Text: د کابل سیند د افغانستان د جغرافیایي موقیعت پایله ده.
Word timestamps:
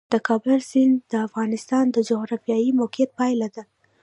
د 0.13 0.13
کابل 0.27 0.59
سیند 0.71 0.97
د 1.11 1.13
افغانستان 1.27 1.85
د 1.91 1.97
جغرافیایي 2.09 2.71
موقیعت 2.81 3.09
پایله 3.19 3.47
ده. 3.55 3.63